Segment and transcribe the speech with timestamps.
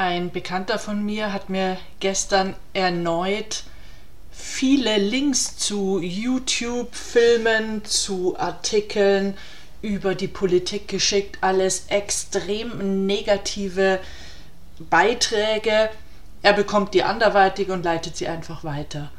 [0.00, 3.64] Ein Bekannter von mir hat mir gestern erneut
[4.30, 9.36] viele Links zu YouTube-Filmen, zu Artikeln
[9.82, 11.36] über die Politik geschickt.
[11.42, 14.00] Alles extrem negative
[14.78, 15.90] Beiträge.
[16.40, 19.12] Er bekommt die anderweitig und leitet sie einfach weiter.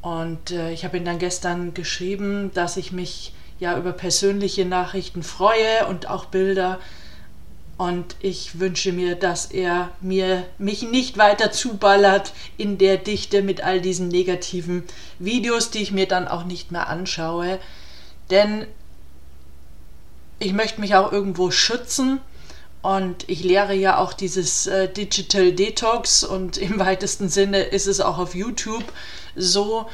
[0.00, 5.24] Und äh, ich habe ihm dann gestern geschrieben, dass ich mich ja über persönliche Nachrichten
[5.24, 6.78] freue und auch Bilder
[7.80, 13.64] und ich wünsche mir, dass er mir mich nicht weiter zuballert in der Dichte mit
[13.64, 14.84] all diesen negativen
[15.18, 17.58] Videos, die ich mir dann auch nicht mehr anschaue.
[18.30, 18.66] Denn
[20.40, 22.20] ich möchte mich auch irgendwo schützen.
[22.82, 28.02] Und ich lehre ja auch dieses äh, Digital Detox und im weitesten Sinne ist es
[28.02, 28.84] auch auf YouTube
[29.36, 29.86] so,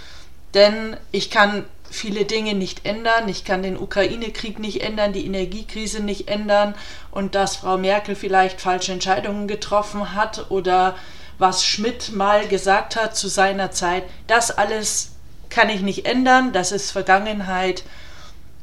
[0.54, 3.28] denn ich kann viele Dinge nicht ändern.
[3.28, 6.74] Ich kann den Ukraine-Krieg nicht ändern, die Energiekrise nicht ändern
[7.10, 10.96] und dass Frau Merkel vielleicht falsche Entscheidungen getroffen hat oder
[11.38, 14.04] was Schmidt mal gesagt hat zu seiner Zeit.
[14.26, 15.12] Das alles
[15.50, 17.84] kann ich nicht ändern, das ist Vergangenheit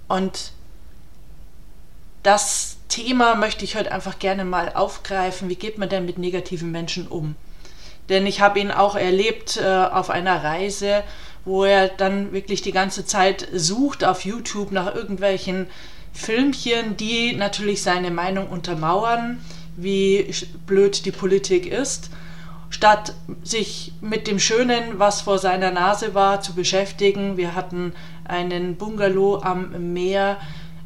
[0.08, 0.52] und
[2.24, 5.50] das Thema möchte ich heute einfach gerne mal aufgreifen.
[5.50, 7.36] Wie geht man denn mit negativen Menschen um?
[8.10, 11.04] Denn ich habe ihn auch erlebt äh, auf einer Reise
[11.46, 15.68] wo er dann wirklich die ganze Zeit sucht auf YouTube nach irgendwelchen
[16.14, 19.40] Filmchen, die natürlich seine Meinung untermauern,
[19.76, 20.32] wie
[20.68, 22.12] blöd die Politik ist,
[22.70, 27.38] statt sich mit dem Schönen, was vor seiner Nase war, zu beschäftigen.
[27.38, 27.94] Wir hatten
[28.26, 30.38] einen Bungalow am Meer,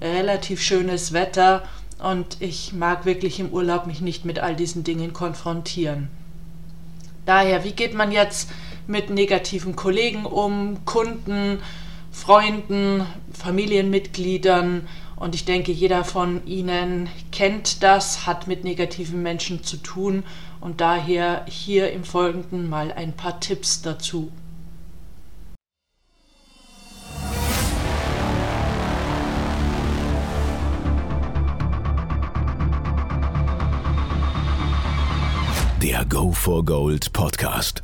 [0.01, 1.63] relativ schönes Wetter
[1.99, 6.09] und ich mag wirklich im Urlaub mich nicht mit all diesen Dingen konfrontieren.
[7.25, 8.49] Daher, wie geht man jetzt
[8.87, 11.59] mit negativen Kollegen um, Kunden,
[12.11, 14.87] Freunden, Familienmitgliedern.
[15.15, 20.23] Und ich denke, jeder von Ihnen kennt das, hat mit negativen Menschen zu tun.
[20.61, 24.31] Und daher hier im Folgenden mal ein paar Tipps dazu.
[35.81, 37.83] Der Go for Gold Podcast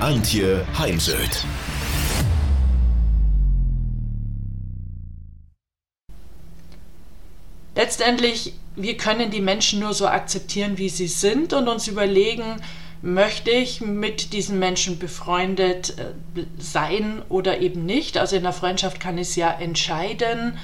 [0.00, 1.44] Antje Heimsöth.
[7.74, 12.56] Letztendlich, wir können die Menschen nur so akzeptieren, wie sie sind und uns überlegen,
[13.02, 18.16] möchte ich mit diesen Menschen befreundet äh, sein oder eben nicht.
[18.16, 20.58] Also in der Freundschaft kann es ja entscheiden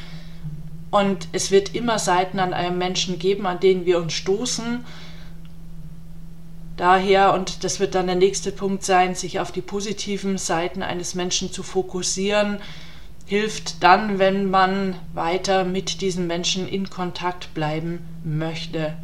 [0.90, 4.84] und es wird immer Seiten an einem Menschen geben, an denen wir uns stoßen
[6.80, 11.14] Daher, und das wird dann der nächste Punkt sein, sich auf die positiven Seiten eines
[11.14, 12.58] Menschen zu fokussieren,
[13.26, 18.96] hilft dann, wenn man weiter mit diesen Menschen in Kontakt bleiben möchte.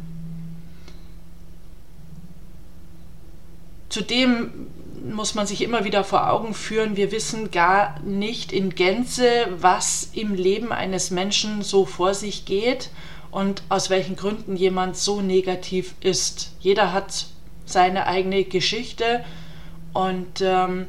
[3.89, 4.69] Zudem
[5.07, 10.09] muss man sich immer wieder vor Augen führen, wir wissen gar nicht in Gänze, was
[10.13, 12.89] im Leben eines Menschen so vor sich geht
[13.29, 16.53] und aus welchen Gründen jemand so negativ ist.
[16.59, 17.27] Jeder hat
[17.67, 19.23] seine eigene Geschichte
[19.93, 20.87] und ähm,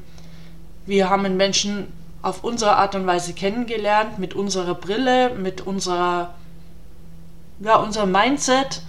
[0.86, 6.34] wir haben einen Menschen auf unsere Art und Weise kennengelernt, mit unserer Brille, mit unserer,
[7.60, 8.82] ja, unserem Mindset.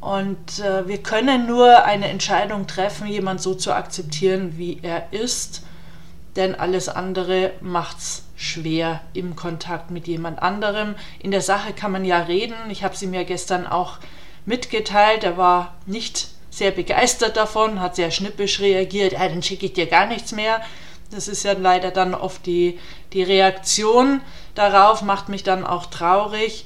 [0.00, 5.62] Und äh, wir können nur eine Entscheidung treffen, jemand so zu akzeptieren, wie er ist.
[6.36, 10.96] Denn alles andere macht es schwer im Kontakt mit jemand anderem.
[11.18, 12.56] In der Sache kann man ja reden.
[12.68, 13.98] Ich habe sie mir gestern auch
[14.44, 15.24] mitgeteilt.
[15.24, 19.86] Er war nicht sehr begeistert davon, hat sehr schnippisch reagiert, ja, dann schicke ich dir
[19.86, 20.62] gar nichts mehr.
[21.10, 22.78] Das ist ja leider dann oft die,
[23.12, 24.22] die Reaktion
[24.54, 26.64] darauf, macht mich dann auch traurig.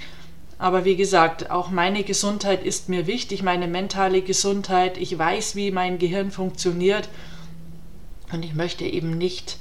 [0.58, 4.96] Aber wie gesagt, auch meine Gesundheit ist mir wichtig, meine mentale Gesundheit.
[4.96, 7.08] Ich weiß, wie mein Gehirn funktioniert.
[8.32, 9.56] Und ich möchte eben nicht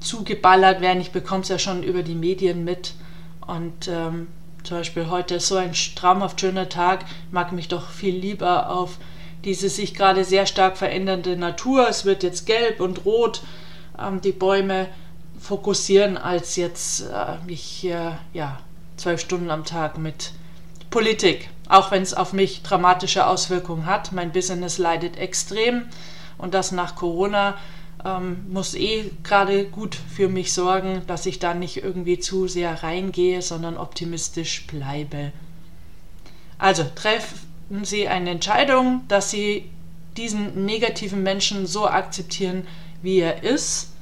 [0.00, 1.02] zugeballert werden.
[1.02, 2.94] Ich bekomme es ja schon über die Medien mit.
[3.46, 4.28] Und ähm,
[4.64, 8.98] zum Beispiel heute ist so ein traumhaft schöner Tag, mag mich doch viel lieber auf
[9.44, 11.88] diese sich gerade sehr stark verändernde Natur.
[11.88, 13.42] Es wird jetzt gelb und rot,
[13.98, 14.88] ähm, die Bäume
[15.40, 18.60] fokussieren, als jetzt äh, mich äh, ja,
[18.96, 20.32] zwölf Stunden am Tag mit
[20.90, 24.12] Politik auch wenn es auf mich dramatische Auswirkungen hat.
[24.12, 25.84] Mein Business leidet extrem
[26.36, 27.56] und das nach Corona
[28.04, 32.82] ähm, muss eh gerade gut für mich sorgen, dass ich da nicht irgendwie zu sehr
[32.82, 35.32] reingehe, sondern optimistisch bleibe.
[36.58, 36.84] Also
[37.70, 39.70] treffen Sie eine Entscheidung, dass Sie
[40.16, 42.66] diesen negativen Menschen so akzeptieren,
[43.00, 43.92] wie er ist.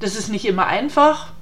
[0.00, 1.32] Das ist nicht immer einfach,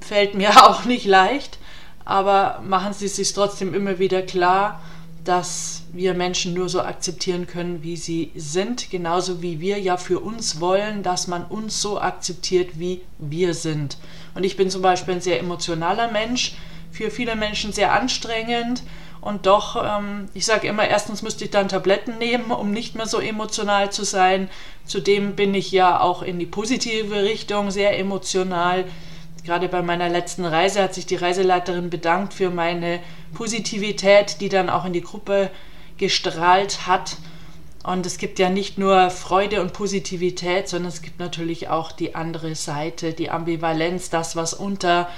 [0.00, 1.58] fällt mir auch nicht leicht,
[2.04, 4.80] aber machen Sie sich trotzdem immer wieder klar,
[5.22, 10.20] dass wir Menschen nur so akzeptieren können, wie sie sind, genauso wie wir ja für
[10.20, 13.98] uns wollen, dass man uns so akzeptiert, wie wir sind.
[14.34, 16.54] Und ich bin zum Beispiel ein sehr emotionaler Mensch,
[16.92, 18.82] für viele Menschen sehr anstrengend
[19.26, 23.06] und doch, ähm, ich sage immer, erstens müsste ich dann Tabletten nehmen, um nicht mehr
[23.06, 24.48] so emotional zu sein.
[24.84, 28.84] Zudem bin ich ja auch in die positive Richtung sehr emotional.
[29.44, 33.00] Gerade bei meiner letzten Reise hat sich die Reiseleiterin bedankt für meine
[33.34, 35.50] Positivität, die dann auch in die Gruppe
[35.98, 37.16] gestrahlt hat.
[37.82, 42.14] Und es gibt ja nicht nur Freude und Positivität, sondern es gibt natürlich auch die
[42.14, 45.08] andere Seite, die Ambivalenz, das, was unter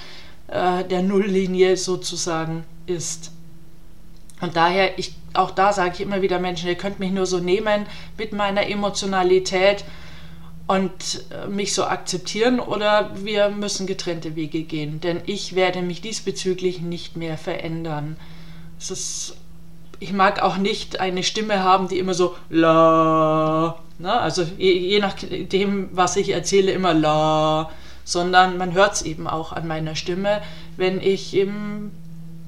[0.47, 3.33] äh, der Nulllinie sozusagen ist.
[4.41, 7.39] Und daher, ich, auch da sage ich immer wieder Menschen, ihr könnt mich nur so
[7.39, 7.85] nehmen
[8.17, 9.83] mit meiner Emotionalität
[10.69, 16.01] und äh, mich so akzeptieren oder wir müssen getrennte Wege gehen, denn ich werde mich
[16.01, 18.17] diesbezüglich nicht mehr verändern.
[18.79, 19.37] Es ist,
[19.99, 24.13] ich mag auch nicht eine Stimme haben, die immer so la, ne?
[24.13, 27.71] also je, je nachdem, was ich erzähle, immer la,
[28.05, 30.41] sondern man hört es eben auch an meiner Stimme,
[30.77, 31.89] wenn ich im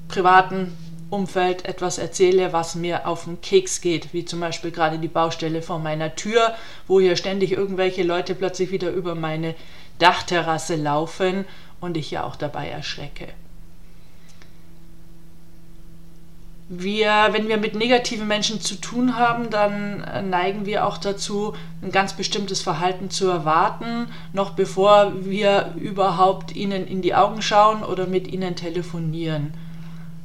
[0.06, 0.76] privaten
[1.12, 5.60] Umfeld etwas erzähle, was mir auf den Keks geht, wie zum Beispiel gerade die Baustelle
[5.60, 6.54] vor meiner Tür,
[6.88, 9.54] wo hier ständig irgendwelche Leute plötzlich wieder über meine
[9.98, 11.44] Dachterrasse laufen
[11.80, 13.28] und ich ja auch dabei erschrecke.
[16.70, 21.92] Wir, wenn wir mit negativen Menschen zu tun haben, dann neigen wir auch dazu, ein
[21.92, 28.06] ganz bestimmtes Verhalten zu erwarten, noch bevor wir überhaupt ihnen in die Augen schauen oder
[28.06, 29.52] mit ihnen telefonieren.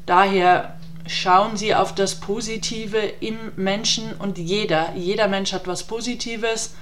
[0.06, 0.77] Daher
[1.08, 6.76] schauen Sie auf das Positive im Menschen und jeder, jeder Mensch hat was Positives.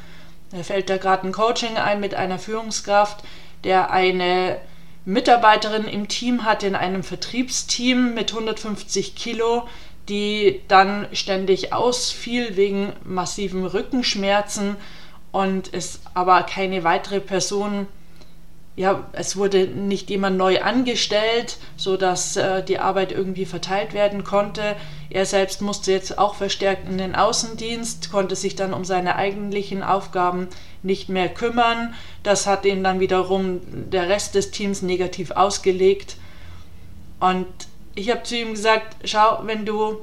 [0.51, 3.23] Da fällt da gerade ein Coaching ein mit einer Führungskraft,
[3.63, 4.57] der eine
[5.05, 9.67] Mitarbeiterin im Team hat, in einem Vertriebsteam mit 150 Kilo,
[10.09, 14.75] die dann ständig ausfiel wegen massiven Rückenschmerzen
[15.31, 17.87] und es aber keine weitere Person
[18.77, 24.75] ja, es wurde nicht jemand neu angestellt, sodass äh, die Arbeit irgendwie verteilt werden konnte.
[25.09, 29.81] Er selbst musste jetzt auch verstärkt in den Außendienst, konnte sich dann um seine eigentlichen
[29.81, 30.49] Aufgaben
[30.83, 31.93] nicht mehr kümmern.
[32.23, 36.17] Das hat ihn dann wiederum der Rest des Teams negativ ausgelegt.
[37.21, 37.47] Und
[37.95, 40.01] ich habe zu ihm gesagt, schau, wenn du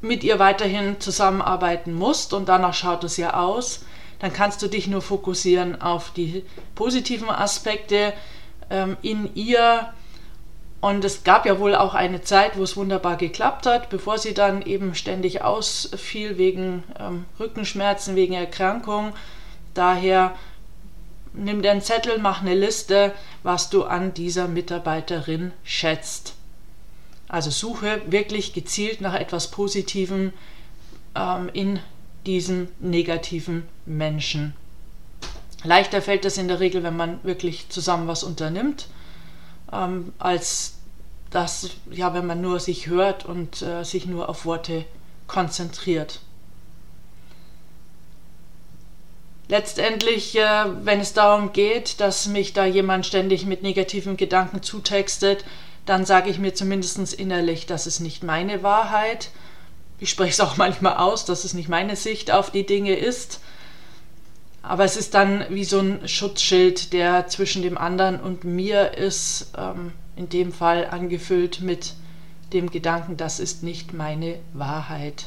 [0.00, 3.80] mit ihr weiterhin zusammenarbeiten musst, und danach schaut es ja aus,
[4.18, 6.44] dann kannst du dich nur fokussieren auf die
[6.74, 8.12] positiven Aspekte
[8.70, 9.92] ähm, in ihr.
[10.80, 14.34] Und es gab ja wohl auch eine Zeit, wo es wunderbar geklappt hat, bevor sie
[14.34, 19.12] dann eben ständig ausfiel wegen ähm, Rückenschmerzen, wegen Erkrankung.
[19.74, 20.36] Daher
[21.32, 23.12] nimm dir einen Zettel, mach eine Liste,
[23.42, 26.34] was du an dieser Mitarbeiterin schätzt.
[27.28, 30.32] Also suche wirklich gezielt nach etwas Positivem
[31.14, 31.80] ähm, in
[32.28, 34.52] diesen negativen Menschen.
[35.64, 38.88] Leichter fällt es in der Regel, wenn man wirklich zusammen was unternimmt,
[39.72, 40.74] ähm, als
[41.30, 44.84] das, ja, wenn man nur sich hört und äh, sich nur auf Worte
[45.26, 46.20] konzentriert.
[49.48, 55.46] Letztendlich, äh, wenn es darum geht, dass mich da jemand ständig mit negativen Gedanken zutextet,
[55.86, 59.30] dann sage ich mir zumindest innerlich, das ist nicht meine Wahrheit
[60.00, 63.40] ich spreche es auch manchmal aus, dass es nicht meine Sicht auf die Dinge ist.
[64.62, 69.52] Aber es ist dann wie so ein Schutzschild, der zwischen dem anderen und mir ist,
[69.56, 71.94] ähm, in dem Fall angefüllt mit
[72.52, 75.26] dem Gedanken, das ist nicht meine Wahrheit.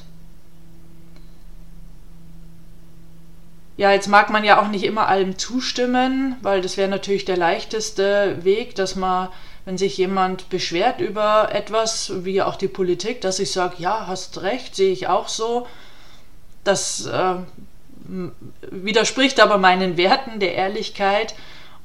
[3.78, 7.38] Ja, jetzt mag man ja auch nicht immer allem zustimmen, weil das wäre natürlich der
[7.38, 9.30] leichteste Weg, dass man
[9.65, 14.41] wenn sich jemand beschwert über etwas, wie auch die Politik, dass ich sage, ja, hast
[14.41, 15.68] recht, sehe ich auch so.
[16.63, 17.36] Das äh,
[18.72, 21.36] widerspricht aber meinen Werten der Ehrlichkeit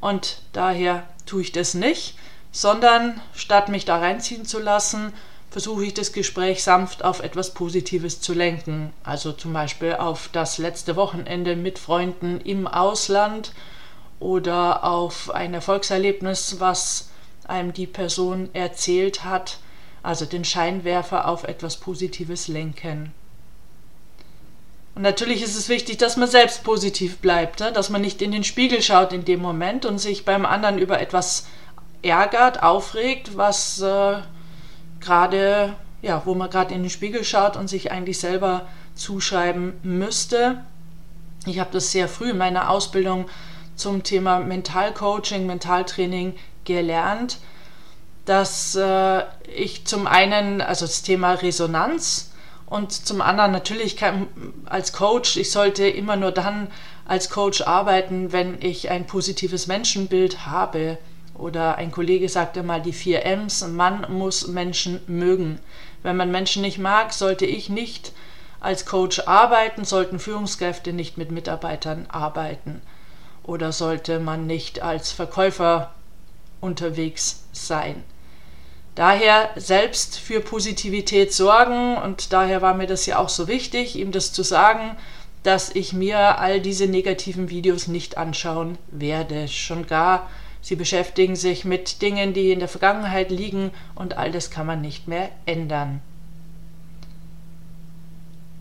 [0.00, 2.16] und daher tue ich das nicht,
[2.52, 5.12] sondern statt mich da reinziehen zu lassen,
[5.50, 8.92] versuche ich das Gespräch sanft auf etwas Positives zu lenken.
[9.04, 13.52] Also zum Beispiel auf das letzte Wochenende mit Freunden im Ausland
[14.21, 17.11] oder auf ein Erfolgserlebnis, was
[17.48, 19.58] einem die Person erzählt hat.
[20.02, 23.12] Also den Scheinwerfer auf etwas Positives lenken.
[24.94, 27.70] Und natürlich ist es wichtig, dass man selbst positiv bleibt, ne?
[27.70, 31.00] dass man nicht in den Spiegel schaut in dem Moment und sich beim anderen über
[31.00, 31.46] etwas
[32.02, 34.18] ärgert, aufregt, was äh,
[35.00, 40.64] gerade, ja, wo man gerade in den Spiegel schaut und sich eigentlich selber zuschreiben müsste.
[41.44, 43.26] Ich habe das sehr früh in meiner Ausbildung
[43.74, 46.34] zum Thema Mentalcoaching, Mentaltraining
[46.66, 47.38] gelernt,
[48.26, 49.23] dass äh,
[49.54, 52.32] ich zum einen, also das Thema Resonanz
[52.66, 54.26] und zum anderen natürlich kann,
[54.66, 56.68] als Coach, ich sollte immer nur dann
[57.06, 60.99] als Coach arbeiten, wenn ich ein positives Menschenbild habe.
[61.35, 65.61] Oder ein Kollege sagte mal die vier M's, man muss Menschen mögen.
[66.02, 68.12] Wenn man Menschen nicht mag, sollte ich nicht
[68.58, 72.80] als Coach arbeiten, sollten Führungskräfte nicht mit Mitarbeitern arbeiten
[73.46, 75.94] oder sollte man nicht als Verkäufer
[76.60, 78.02] unterwegs sein.
[78.94, 84.10] Daher selbst für Positivität sorgen und daher war mir das ja auch so wichtig, ihm
[84.10, 84.96] das zu sagen,
[85.42, 89.48] dass ich mir all diese negativen Videos nicht anschauen werde.
[89.48, 90.30] Schon gar,
[90.62, 94.80] sie beschäftigen sich mit Dingen, die in der Vergangenheit liegen und all das kann man
[94.80, 96.00] nicht mehr ändern.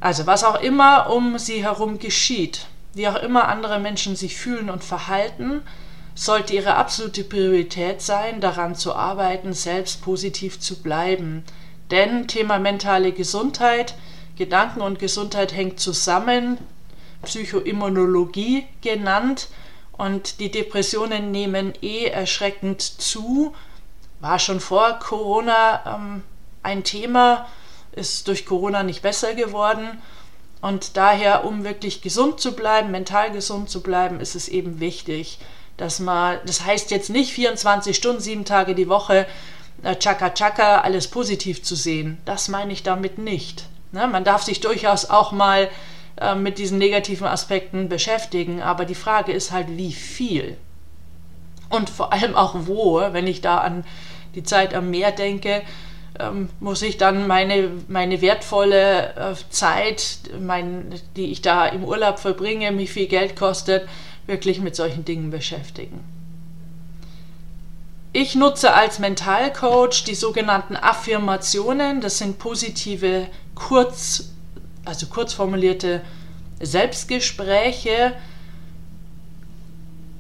[0.02, 4.70] Also was auch immer um sie herum geschieht, wie auch immer andere Menschen sich fühlen
[4.70, 5.62] und verhalten,
[6.16, 11.44] sollte ihre absolute Priorität sein, daran zu arbeiten, selbst positiv zu bleiben.
[11.92, 13.96] Denn Thema mentale Gesundheit,
[14.38, 16.58] Gedanken und Gesundheit hängt zusammen,
[17.24, 19.50] Psychoimmunologie genannt,
[19.98, 23.54] und die Depressionen nehmen eh erschreckend zu.
[24.20, 26.24] War schon vor Corona ähm,
[26.64, 27.48] ein Thema,
[27.94, 30.02] ist durch Corona nicht besser geworden.
[30.62, 35.40] Und daher, um wirklich gesund zu bleiben, mental gesund zu bleiben, ist es eben wichtig,
[35.78, 39.26] dass man, das heißt jetzt nicht 24 Stunden, sieben Tage die Woche,
[39.84, 42.18] äh, Chaka, alles positiv zu sehen.
[42.26, 43.68] Das meine ich damit nicht.
[43.92, 44.08] Ne?
[44.08, 45.70] Man darf sich durchaus auch mal
[46.18, 50.58] äh, mit diesen negativen Aspekten beschäftigen, aber die Frage ist halt, wie viel.
[51.70, 53.84] Und vor allem auch wo, wenn ich da an
[54.36, 55.62] die Zeit am Meer denke,
[56.20, 62.20] ähm, muss ich dann meine, meine wertvolle äh, Zeit, mein, die ich da im Urlaub
[62.20, 63.88] verbringe, mich viel Geld kostet,
[64.28, 66.04] wirklich mit solchen Dingen beschäftigen.
[68.14, 72.00] Ich nutze als Mentalcoach die sogenannten Affirmationen.
[72.00, 74.30] Das sind positive, kurz,
[74.86, 76.02] also kurz formulierte
[76.62, 78.14] Selbstgespräche.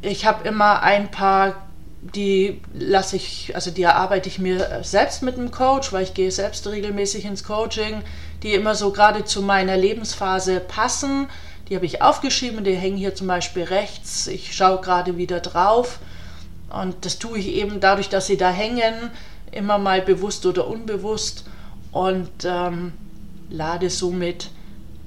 [0.01, 1.65] Ich habe immer ein paar
[2.13, 6.31] die lasse ich, also die erarbeite ich mir selbst mit einem Coach, weil ich gehe
[6.31, 8.03] selbst regelmäßig ins Coaching,
[8.43, 11.27] die immer so gerade zu meiner Lebensphase passen.
[11.67, 14.27] Die habe ich aufgeschrieben, die hängen hier zum Beispiel rechts.
[14.27, 15.99] Ich schaue gerade wieder drauf.
[16.69, 18.93] Und das tue ich eben dadurch, dass sie da hängen,
[19.51, 21.45] immer mal bewusst oder unbewusst
[21.91, 22.93] und ähm,
[23.49, 24.49] lade somit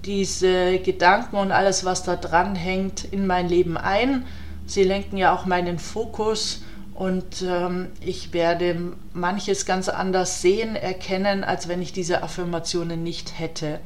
[0.04, 4.24] diese Gedanken und alles, was da dran hängt, in mein Leben ein.
[4.66, 6.62] Sie lenken ja auch meinen Fokus
[6.94, 13.38] und ähm, ich werde manches ganz anders sehen, erkennen, als wenn ich diese Affirmationen nicht
[13.38, 13.80] hätte.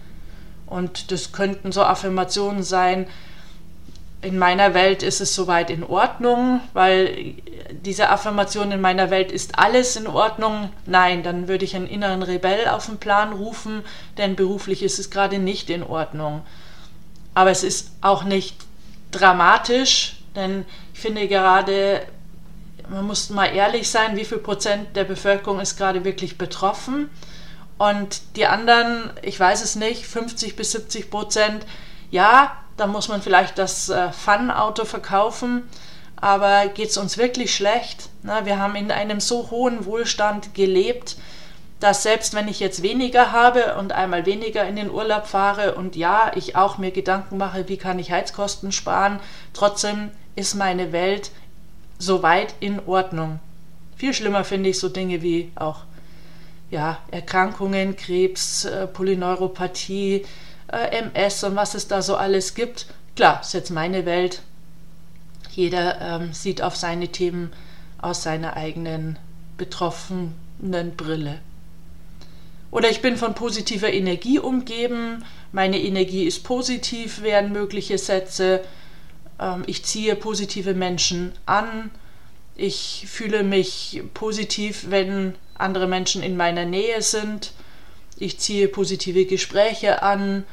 [0.72, 3.06] Und das könnten so Affirmationen sein,
[4.22, 7.34] in meiner Welt ist es soweit in Ordnung, weil
[7.84, 10.70] diese Affirmation in meiner Welt ist alles in Ordnung.
[10.86, 13.82] Nein, dann würde ich einen inneren Rebell auf den Plan rufen,
[14.18, 16.42] denn beruflich ist es gerade nicht in Ordnung.
[17.34, 18.56] Aber es ist auch nicht
[19.10, 20.64] dramatisch, denn
[20.94, 22.02] ich finde gerade
[22.88, 27.10] man muss mal ehrlich sein, wie viel Prozent der Bevölkerung ist gerade wirklich betroffen.
[27.82, 31.66] Und die anderen, ich weiß es nicht, 50 bis 70 Prozent,
[32.12, 35.68] ja, da muss man vielleicht das äh, Fun-Auto verkaufen,
[36.14, 38.08] aber geht es uns wirklich schlecht?
[38.22, 41.16] Na, wir haben in einem so hohen Wohlstand gelebt,
[41.80, 45.96] dass selbst wenn ich jetzt weniger habe und einmal weniger in den Urlaub fahre und
[45.96, 49.18] ja, ich auch mir Gedanken mache, wie kann ich Heizkosten sparen,
[49.54, 51.32] trotzdem ist meine Welt
[51.98, 53.40] soweit in Ordnung.
[53.96, 55.78] Viel schlimmer finde ich so Dinge wie auch
[56.72, 60.24] ja, Erkrankungen, Krebs, äh, Polyneuropathie,
[60.72, 62.86] äh, MS und was es da so alles gibt.
[63.14, 64.40] Klar, ist jetzt meine Welt.
[65.50, 67.52] Jeder ähm, sieht auf seine Themen
[68.00, 69.18] aus seiner eigenen
[69.58, 71.38] betroffenen Brille.
[72.70, 78.62] Oder ich bin von positiver Energie umgeben, meine Energie ist positiv, wären mögliche Sätze
[79.42, 81.90] ähm, ich ziehe positive Menschen an,
[82.56, 87.52] ich fühle mich positiv, wenn andere Menschen in meiner Nähe sind,
[88.16, 90.44] ich ziehe positive Gespräche an,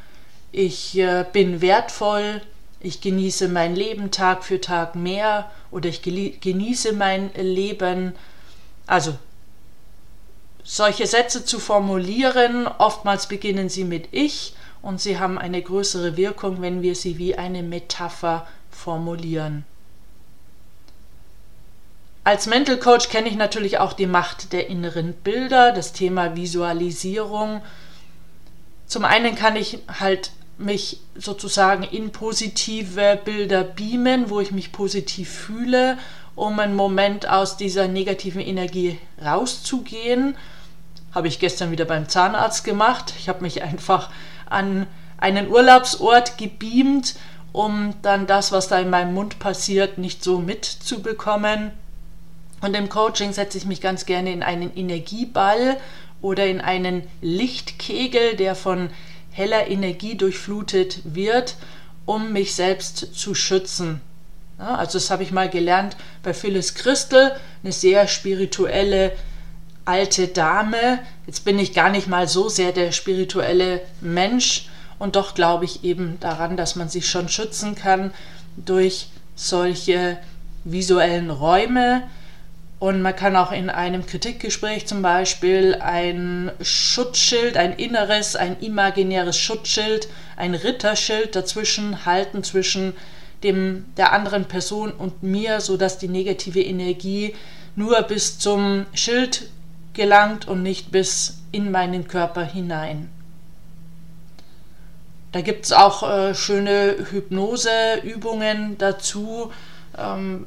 [0.52, 2.42] ich äh, bin wertvoll,
[2.80, 8.14] ich genieße mein Leben Tag für Tag mehr oder ich genieße mein Leben.
[8.88, 9.16] Also
[10.64, 12.68] solche Sätze zu formulieren.
[12.68, 17.38] Oftmals beginnen sie mit Ich und sie haben eine größere Wirkung, wenn wir sie wie
[17.38, 19.66] eine Metapher formulieren.
[22.30, 27.64] Als Mental Coach kenne ich natürlich auch die Macht der inneren Bilder, das Thema Visualisierung.
[28.86, 35.28] Zum einen kann ich halt mich sozusagen in positive Bilder beamen, wo ich mich positiv
[35.28, 35.98] fühle,
[36.36, 40.38] um einen Moment aus dieser negativen Energie rauszugehen.
[41.16, 43.12] Habe ich gestern wieder beim Zahnarzt gemacht.
[43.18, 44.12] Ich habe mich einfach
[44.48, 44.86] an
[45.18, 47.16] einen Urlaubsort gebeamt,
[47.54, 51.72] um dann das, was da in meinem Mund passiert, nicht so mitzubekommen.
[52.62, 55.78] Und im Coaching setze ich mich ganz gerne in einen Energieball
[56.22, 58.90] oder in einen Lichtkegel, der von
[59.32, 61.56] heller Energie durchflutet wird,
[62.06, 64.02] um mich selbst zu schützen.
[64.58, 67.32] Ja, also das habe ich mal gelernt bei Phyllis Christel,
[67.64, 69.14] eine sehr spirituelle
[69.86, 71.00] alte Dame.
[71.26, 74.68] Jetzt bin ich gar nicht mal so sehr der spirituelle Mensch
[75.00, 78.14] und doch glaube ich eben daran, dass man sich schon schützen kann
[78.58, 80.18] durch solche
[80.66, 82.04] visuellen Räume,
[82.80, 89.38] und man kann auch in einem Kritikgespräch zum Beispiel ein Schutzschild, ein inneres, ein imaginäres
[89.38, 90.08] Schutzschild,
[90.38, 92.94] ein Ritterschild dazwischen halten zwischen
[93.44, 97.36] dem, der anderen Person und mir, sodass die negative Energie
[97.76, 99.50] nur bis zum Schild
[99.94, 103.10] gelangt und nicht bis in meinen Körper hinein.
[105.34, 109.52] Da gibt es auch äh, schöne Hypnoseübungen dazu,
[109.98, 110.46] ähm,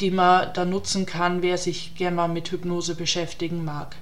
[0.00, 3.96] die man da nutzen kann, wer sich gerne mal mit Hypnose beschäftigen mag.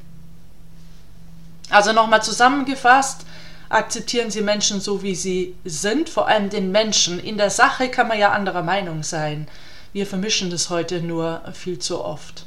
[1.71, 3.27] Also nochmal zusammengefasst,
[3.69, 7.19] akzeptieren Sie Menschen so, wie sie sind, vor allem den Menschen.
[7.19, 9.49] In der Sache kann man ja anderer Meinung sein.
[9.93, 12.47] Wir vermischen das heute nur viel zu oft.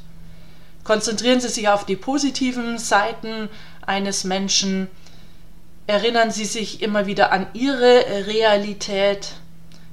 [0.84, 3.48] Konzentrieren Sie sich auf die positiven Seiten
[3.86, 4.88] eines Menschen.
[5.86, 9.34] Erinnern Sie sich immer wieder an Ihre Realität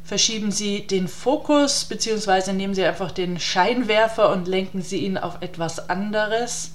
[0.10, 2.54] verschieben Sie den Fokus bzw.
[2.54, 6.72] nehmen Sie einfach den Scheinwerfer und lenken Sie ihn auf etwas anderes.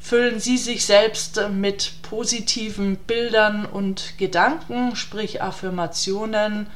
[0.00, 6.68] Füllen Sie sich selbst mit positiven Bildern und Gedanken, sprich Affirmationen.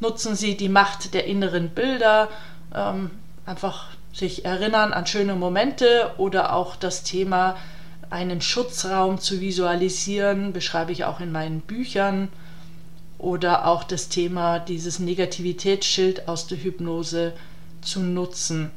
[0.00, 2.30] Nutzen Sie die Macht der inneren Bilder,
[2.74, 3.10] ähm,
[3.44, 7.58] einfach sich erinnern an schöne Momente oder auch das Thema
[8.08, 12.30] einen Schutzraum zu visualisieren, beschreibe ich auch in meinen Büchern
[13.18, 17.32] oder auch das Thema dieses Negativitätsschild aus der Hypnose
[17.80, 18.70] zu nutzen.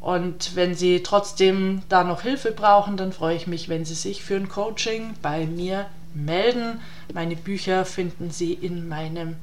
[0.00, 4.22] Und wenn Sie trotzdem da noch Hilfe brauchen, dann freue ich mich, wenn Sie sich
[4.22, 6.80] für ein Coaching bei mir melden.
[7.12, 9.36] Meine Bücher finden Sie in meinem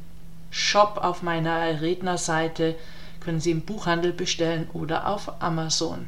[0.51, 2.75] Shop auf meiner Rednerseite,
[3.19, 6.07] können Sie im Buchhandel bestellen oder auf Amazon.